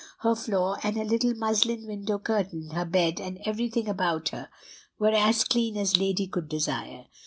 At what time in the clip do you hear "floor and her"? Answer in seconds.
0.35-1.05